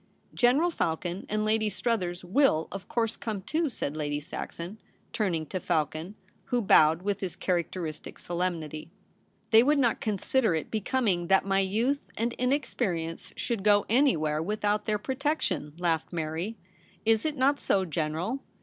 [0.23, 4.79] * General Falcon and Lady Struthers will, of course, come too,' said Lady Saxon,
[5.13, 8.89] turning to Falcon, who bowled with his characteristic solemnity.'
[9.51, 14.23] They would not consider it becoming that my youth and inexperience should go any MARTS
[14.23, 14.23] RECEPTION.
[14.23, 16.57] 265 where without their protection,' laughed Mary.
[16.79, 18.39] * Is it not so, General